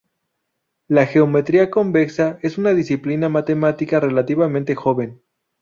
[0.87, 5.21] La geometría convexa es una disciplina matemática relativamente joven.